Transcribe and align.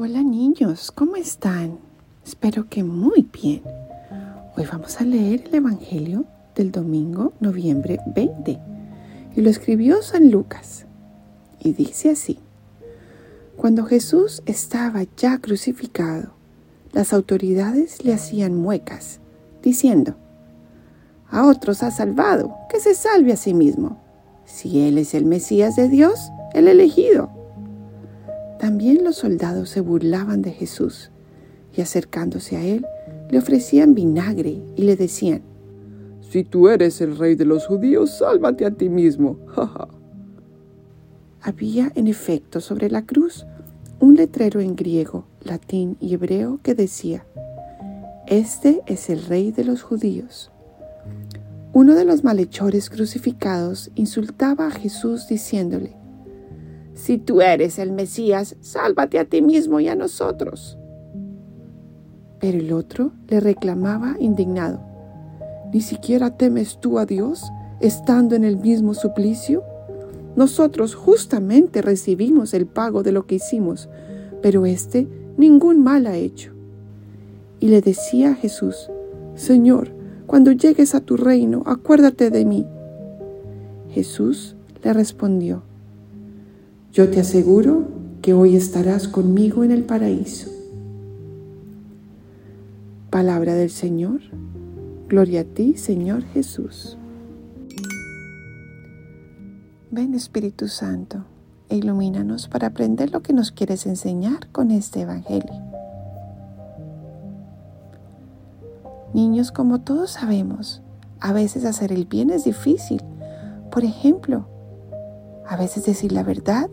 Hola 0.00 0.22
niños, 0.22 0.92
¿cómo 0.92 1.16
están? 1.16 1.76
Espero 2.24 2.68
que 2.68 2.84
muy 2.84 3.28
bien. 3.32 3.62
Hoy 4.56 4.64
vamos 4.70 5.00
a 5.00 5.04
leer 5.04 5.46
el 5.48 5.56
Evangelio 5.56 6.24
del 6.54 6.70
domingo, 6.70 7.32
noviembre 7.40 7.98
20. 8.06 8.60
Y 9.34 9.40
lo 9.40 9.50
escribió 9.50 10.00
San 10.02 10.30
Lucas. 10.30 10.86
Y 11.58 11.72
dice 11.72 12.10
así. 12.10 12.38
Cuando 13.56 13.86
Jesús 13.86 14.40
estaba 14.46 15.02
ya 15.16 15.38
crucificado, 15.38 16.30
las 16.92 17.12
autoridades 17.12 18.04
le 18.04 18.14
hacían 18.14 18.54
muecas, 18.54 19.18
diciendo, 19.64 20.14
a 21.28 21.44
otros 21.44 21.82
ha 21.82 21.90
salvado, 21.90 22.54
que 22.70 22.78
se 22.78 22.94
salve 22.94 23.32
a 23.32 23.36
sí 23.36 23.52
mismo. 23.52 24.00
Si 24.44 24.78
Él 24.78 24.96
es 24.96 25.12
el 25.14 25.24
Mesías 25.24 25.74
de 25.74 25.88
Dios, 25.88 26.20
el 26.54 26.68
elegido. 26.68 27.37
También 28.58 29.04
los 29.04 29.16
soldados 29.16 29.70
se 29.70 29.80
burlaban 29.80 30.42
de 30.42 30.52
Jesús 30.52 31.10
y 31.76 31.80
acercándose 31.80 32.56
a 32.56 32.64
Él, 32.64 32.84
le 33.30 33.38
ofrecían 33.38 33.94
vinagre 33.94 34.62
y 34.74 34.82
le 34.82 34.96
decían, 34.96 35.42
Si 36.20 36.44
tú 36.44 36.68
eres 36.68 37.00
el 37.00 37.16
rey 37.16 37.36
de 37.36 37.44
los 37.44 37.66
judíos, 37.66 38.18
sálvate 38.18 38.64
a 38.66 38.70
ti 38.72 38.88
mismo. 38.88 39.38
Había 41.40 41.92
en 41.94 42.08
efecto 42.08 42.60
sobre 42.60 42.90
la 42.90 43.02
cruz 43.02 43.46
un 44.00 44.16
letrero 44.16 44.60
en 44.60 44.74
griego, 44.74 45.26
latín 45.42 45.96
y 46.00 46.14
hebreo 46.14 46.58
que 46.62 46.74
decía, 46.74 47.24
Este 48.26 48.82
es 48.86 49.08
el 49.08 49.24
rey 49.24 49.52
de 49.52 49.64
los 49.64 49.82
judíos. 49.82 50.50
Uno 51.72 51.94
de 51.94 52.04
los 52.04 52.24
malhechores 52.24 52.90
crucificados 52.90 53.90
insultaba 53.94 54.66
a 54.66 54.70
Jesús 54.70 55.28
diciéndole, 55.28 55.97
Si 56.98 57.16
tú 57.16 57.40
eres 57.40 57.78
el 57.78 57.92
Mesías, 57.92 58.56
sálvate 58.60 59.20
a 59.20 59.24
ti 59.24 59.40
mismo 59.40 59.78
y 59.78 59.86
a 59.86 59.94
nosotros. 59.94 60.76
Pero 62.40 62.58
el 62.58 62.72
otro 62.72 63.12
le 63.28 63.38
reclamaba 63.38 64.16
indignado, 64.18 64.80
¿Ni 65.72 65.80
siquiera 65.80 66.36
temes 66.36 66.80
tú 66.80 66.98
a 66.98 67.06
Dios 67.06 67.44
estando 67.78 68.34
en 68.34 68.42
el 68.42 68.56
mismo 68.56 68.94
suplicio? 68.94 69.62
Nosotros 70.34 70.96
justamente 70.96 71.82
recibimos 71.82 72.52
el 72.52 72.66
pago 72.66 73.04
de 73.04 73.12
lo 73.12 73.26
que 73.26 73.36
hicimos, 73.36 73.88
pero 74.42 74.66
éste 74.66 75.06
ningún 75.36 75.80
mal 75.80 76.04
ha 76.08 76.16
hecho. 76.16 76.52
Y 77.60 77.68
le 77.68 77.80
decía 77.80 78.32
a 78.32 78.34
Jesús, 78.34 78.90
Señor, 79.36 79.92
cuando 80.26 80.50
llegues 80.50 80.96
a 80.96 81.00
tu 81.00 81.16
reino, 81.16 81.62
acuérdate 81.64 82.30
de 82.30 82.44
mí. 82.44 82.66
Jesús 83.90 84.56
le 84.82 84.92
respondió, 84.92 85.62
Yo 86.92 87.10
te 87.10 87.20
aseguro 87.20 87.86
que 88.22 88.32
hoy 88.32 88.56
estarás 88.56 89.08
conmigo 89.08 89.62
en 89.62 89.70
el 89.70 89.84
paraíso. 89.84 90.50
Palabra 93.10 93.54
del 93.54 93.70
Señor. 93.70 94.20
Gloria 95.06 95.42
a 95.42 95.44
ti, 95.44 95.76
Señor 95.76 96.24
Jesús. 96.24 96.96
Ven 99.90 100.14
Espíritu 100.14 100.68
Santo 100.68 101.24
e 101.68 101.76
ilumínanos 101.76 102.48
para 102.48 102.68
aprender 102.68 103.10
lo 103.12 103.20
que 103.20 103.34
nos 103.34 103.52
quieres 103.52 103.84
enseñar 103.86 104.48
con 104.50 104.70
este 104.70 105.02
Evangelio. 105.02 105.62
Niños, 109.12 109.52
como 109.52 109.80
todos 109.82 110.12
sabemos, 110.12 110.82
a 111.20 111.32
veces 111.32 111.64
hacer 111.64 111.92
el 111.92 112.06
bien 112.06 112.30
es 112.30 112.44
difícil. 112.44 113.02
Por 113.70 113.84
ejemplo, 113.84 114.46
a 115.48 115.56
veces 115.56 115.86
decir 115.86 116.12
la 116.12 116.22
verdad 116.22 116.68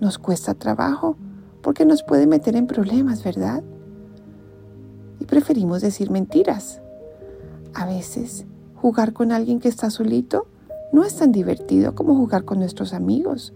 nos 0.00 0.18
cuesta 0.18 0.54
trabajo 0.54 1.16
porque 1.60 1.84
nos 1.84 2.02
puede 2.02 2.26
meter 2.26 2.56
en 2.56 2.66
problemas, 2.66 3.22
¿verdad? 3.22 3.62
Y 5.20 5.26
preferimos 5.26 5.82
decir 5.82 6.10
mentiras. 6.10 6.80
A 7.74 7.84
veces 7.84 8.46
jugar 8.74 9.12
con 9.12 9.32
alguien 9.32 9.60
que 9.60 9.68
está 9.68 9.90
solito 9.90 10.46
no 10.92 11.04
es 11.04 11.16
tan 11.16 11.30
divertido 11.30 11.94
como 11.94 12.14
jugar 12.14 12.46
con 12.46 12.58
nuestros 12.58 12.94
amigos, 12.94 13.52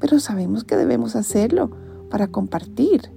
pero 0.00 0.18
sabemos 0.18 0.64
que 0.64 0.76
debemos 0.76 1.14
hacerlo 1.14 1.70
para 2.10 2.26
compartir. 2.26 3.12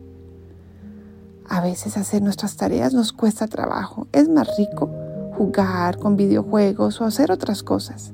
A 1.49 1.61
veces 1.61 1.97
hacer 1.97 2.21
nuestras 2.21 2.55
tareas 2.55 2.93
nos 2.93 3.13
cuesta 3.13 3.47
trabajo. 3.47 4.07
Es 4.11 4.29
más 4.29 4.47
rico 4.57 4.91
jugar 5.37 5.97
con 5.97 6.17
videojuegos 6.17 7.01
o 7.01 7.05
hacer 7.05 7.31
otras 7.31 7.63
cosas. 7.63 8.13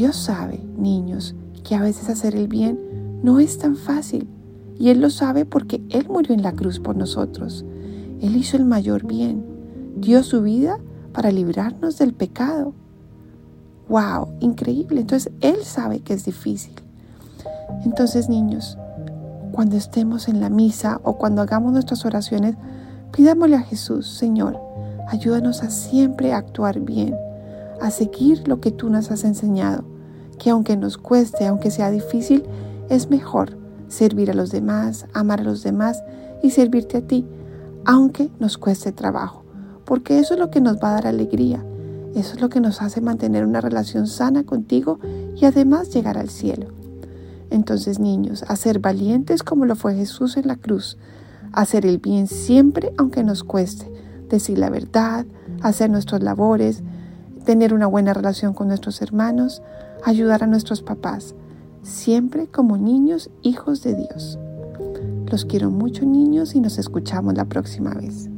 Dios 0.00 0.16
sabe, 0.16 0.58
niños, 0.78 1.34
que 1.62 1.74
a 1.74 1.82
veces 1.82 2.08
hacer 2.08 2.34
el 2.34 2.48
bien 2.48 3.20
no 3.22 3.38
es 3.38 3.58
tan 3.58 3.76
fácil. 3.76 4.26
Y 4.78 4.88
Él 4.88 5.02
lo 5.02 5.10
sabe 5.10 5.44
porque 5.44 5.82
Él 5.90 6.08
murió 6.08 6.34
en 6.34 6.40
la 6.40 6.52
cruz 6.52 6.80
por 6.80 6.96
nosotros. 6.96 7.66
Él 8.22 8.34
hizo 8.34 8.56
el 8.56 8.64
mayor 8.64 9.06
bien. 9.06 9.44
Dio 9.96 10.22
su 10.22 10.40
vida 10.40 10.78
para 11.12 11.30
librarnos 11.30 11.98
del 11.98 12.14
pecado. 12.14 12.72
¡Wow! 13.90 14.28
Increíble. 14.40 15.02
Entonces 15.02 15.34
Él 15.42 15.64
sabe 15.64 16.00
que 16.00 16.14
es 16.14 16.24
difícil. 16.24 16.72
Entonces, 17.84 18.30
niños, 18.30 18.78
cuando 19.52 19.76
estemos 19.76 20.28
en 20.28 20.40
la 20.40 20.48
misa 20.48 20.98
o 21.04 21.18
cuando 21.18 21.42
hagamos 21.42 21.74
nuestras 21.74 22.06
oraciones, 22.06 22.56
pidámosle 23.12 23.56
a 23.56 23.62
Jesús, 23.64 24.06
Señor, 24.08 24.58
ayúdanos 25.08 25.62
a 25.62 25.68
siempre 25.68 26.32
actuar 26.32 26.80
bien, 26.80 27.14
a 27.82 27.90
seguir 27.90 28.48
lo 28.48 28.62
que 28.62 28.70
tú 28.70 28.88
nos 28.88 29.10
has 29.10 29.24
enseñado, 29.24 29.89
que 30.40 30.50
aunque 30.50 30.76
nos 30.76 30.96
cueste, 30.96 31.46
aunque 31.46 31.70
sea 31.70 31.90
difícil, 31.90 32.44
es 32.88 33.10
mejor 33.10 33.58
servir 33.88 34.30
a 34.30 34.34
los 34.34 34.50
demás, 34.50 35.06
amar 35.12 35.40
a 35.40 35.44
los 35.44 35.62
demás 35.62 36.02
y 36.42 36.50
servirte 36.50 36.96
a 36.96 37.00
ti, 37.02 37.26
aunque 37.84 38.30
nos 38.40 38.56
cueste 38.56 38.90
trabajo, 38.90 39.44
porque 39.84 40.18
eso 40.18 40.34
es 40.34 40.40
lo 40.40 40.50
que 40.50 40.62
nos 40.62 40.78
va 40.78 40.90
a 40.90 40.94
dar 40.94 41.06
alegría, 41.06 41.62
eso 42.14 42.34
es 42.34 42.40
lo 42.40 42.48
que 42.48 42.60
nos 42.60 42.80
hace 42.80 43.02
mantener 43.02 43.44
una 43.44 43.60
relación 43.60 44.06
sana 44.06 44.44
contigo 44.44 44.98
y 45.36 45.44
además 45.44 45.94
llegar 45.94 46.16
al 46.16 46.30
cielo. 46.30 46.68
Entonces, 47.50 47.98
niños, 47.98 48.44
a 48.48 48.56
ser 48.56 48.78
valientes 48.78 49.42
como 49.42 49.66
lo 49.66 49.76
fue 49.76 49.94
Jesús 49.94 50.38
en 50.38 50.48
la 50.48 50.56
cruz, 50.56 50.96
hacer 51.52 51.84
el 51.84 51.98
bien 51.98 52.26
siempre 52.28 52.92
aunque 52.96 53.24
nos 53.24 53.44
cueste, 53.44 53.92
decir 54.28 54.58
la 54.58 54.70
verdad, 54.70 55.26
hacer 55.60 55.90
nuestras 55.90 56.22
labores, 56.22 56.82
tener 57.44 57.74
una 57.74 57.86
buena 57.86 58.14
relación 58.14 58.54
con 58.54 58.68
nuestros 58.68 59.02
hermanos, 59.02 59.62
ayudar 60.04 60.42
a 60.42 60.46
nuestros 60.46 60.82
papás, 60.82 61.34
siempre 61.82 62.46
como 62.46 62.76
niños 62.76 63.30
hijos 63.42 63.82
de 63.82 63.94
Dios. 63.94 64.38
Los 65.30 65.44
quiero 65.44 65.70
mucho 65.70 66.04
niños 66.04 66.54
y 66.54 66.60
nos 66.60 66.78
escuchamos 66.78 67.34
la 67.34 67.44
próxima 67.44 67.94
vez. 67.94 68.28